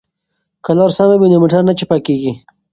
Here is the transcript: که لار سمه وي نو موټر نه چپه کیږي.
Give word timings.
که 0.63 0.71
لار 0.77 0.91
سمه 0.97 1.15
وي 1.19 1.27
نو 1.31 1.37
موټر 1.43 1.61
نه 1.69 1.73
چپه 1.79 1.97
کیږي. 2.05 2.31